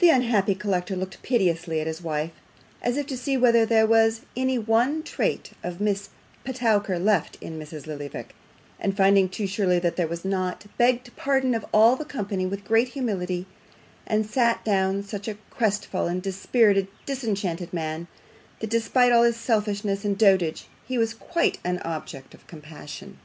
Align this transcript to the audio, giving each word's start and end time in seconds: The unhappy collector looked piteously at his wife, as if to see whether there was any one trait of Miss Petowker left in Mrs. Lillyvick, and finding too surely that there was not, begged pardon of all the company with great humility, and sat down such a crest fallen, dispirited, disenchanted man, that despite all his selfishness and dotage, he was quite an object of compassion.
The 0.00 0.10
unhappy 0.10 0.56
collector 0.56 0.96
looked 0.96 1.22
piteously 1.22 1.80
at 1.80 1.86
his 1.86 2.02
wife, 2.02 2.32
as 2.82 2.96
if 2.96 3.06
to 3.06 3.16
see 3.16 3.36
whether 3.36 3.64
there 3.64 3.86
was 3.86 4.22
any 4.36 4.58
one 4.58 5.04
trait 5.04 5.52
of 5.62 5.80
Miss 5.80 6.08
Petowker 6.42 6.98
left 6.98 7.38
in 7.40 7.56
Mrs. 7.56 7.86
Lillyvick, 7.86 8.34
and 8.80 8.96
finding 8.96 9.28
too 9.28 9.46
surely 9.46 9.78
that 9.78 9.94
there 9.94 10.08
was 10.08 10.24
not, 10.24 10.66
begged 10.76 11.14
pardon 11.14 11.54
of 11.54 11.64
all 11.72 11.94
the 11.94 12.04
company 12.04 12.46
with 12.46 12.64
great 12.64 12.88
humility, 12.88 13.46
and 14.08 14.26
sat 14.26 14.64
down 14.64 15.04
such 15.04 15.28
a 15.28 15.34
crest 15.50 15.86
fallen, 15.86 16.18
dispirited, 16.18 16.88
disenchanted 17.06 17.72
man, 17.72 18.08
that 18.58 18.70
despite 18.70 19.12
all 19.12 19.22
his 19.22 19.36
selfishness 19.36 20.04
and 20.04 20.18
dotage, 20.18 20.64
he 20.84 20.98
was 20.98 21.14
quite 21.14 21.58
an 21.64 21.78
object 21.84 22.34
of 22.34 22.44
compassion. 22.48 23.18